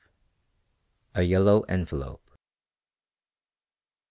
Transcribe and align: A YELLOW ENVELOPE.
A 1.13 1.21
YELLOW 1.21 1.61
ENVELOPE. 1.69 2.31